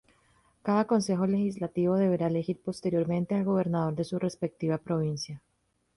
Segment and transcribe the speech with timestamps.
[0.65, 5.39] Cada Consejo Legislativo deberá elegir posteriormente al Gobernador de su respectiva provincia.